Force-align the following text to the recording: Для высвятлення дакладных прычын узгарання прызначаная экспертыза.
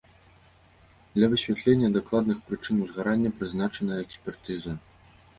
Для 1.17 1.27
высвятлення 1.33 1.89
дакладных 1.97 2.39
прычын 2.47 2.79
узгарання 2.85 3.31
прызначаная 3.41 3.99
экспертыза. 4.07 4.73